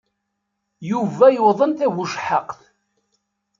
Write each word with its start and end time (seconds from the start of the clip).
Yuba 0.91 1.25
yuḍen 1.35 1.71
tabucehhaqt. 1.79 2.59